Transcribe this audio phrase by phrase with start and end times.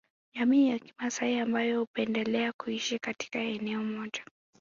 [0.35, 4.25] Jamii ya kimasai ambayo hupendelea kuishi katika eneo moja